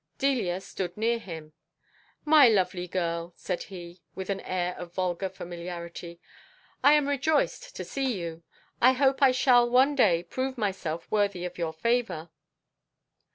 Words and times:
Delia 0.17 0.59
stood 0.61 0.97
near 0.97 1.19
him. 1.19 1.53
"My 2.25 2.47
lovely 2.49 2.87
girl," 2.87 3.33
said 3.37 3.61
he, 3.65 4.01
with 4.15 4.31
an 4.31 4.39
air 4.39 4.75
of 4.79 4.95
vulgar 4.95 5.29
familiarity, 5.29 6.19
"I 6.83 6.93
am 6.93 7.07
rejoiced 7.07 7.75
to 7.75 7.83
see 7.85 8.17
you. 8.19 8.41
I 8.81 8.93
hope 8.93 9.21
I 9.21 9.29
shall 9.31 9.69
one 9.69 9.93
day 9.93 10.23
prove 10.23 10.57
myself 10.57 11.05
worthy 11.11 11.45
of 11.45 11.59
your 11.59 11.71
favour." 11.73 12.31